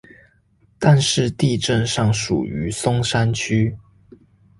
[0.79, 3.77] 但是地政上屬於松山區